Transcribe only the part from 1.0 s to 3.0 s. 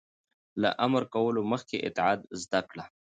کولو مخکې اطاعت زده کړه.